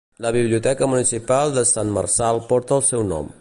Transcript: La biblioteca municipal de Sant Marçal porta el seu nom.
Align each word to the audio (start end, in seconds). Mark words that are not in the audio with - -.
La 0.25 0.29
biblioteca 0.35 0.87
municipal 0.93 1.53
de 1.59 1.65
Sant 1.73 1.93
Marçal 1.99 2.43
porta 2.53 2.79
el 2.81 2.85
seu 2.89 3.05
nom. 3.15 3.29